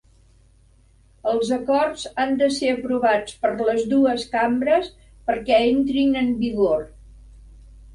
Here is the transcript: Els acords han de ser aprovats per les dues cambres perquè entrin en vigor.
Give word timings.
Els 1.31 1.51
acords 1.57 2.07
han 2.23 2.33
de 2.41 2.49
ser 2.57 2.73
aprovats 2.77 3.37
per 3.45 3.53
les 3.71 3.87
dues 3.95 4.27
cambres 4.35 4.93
perquè 5.31 5.65
entrin 5.71 6.23
en 6.27 6.39
vigor. 6.47 6.95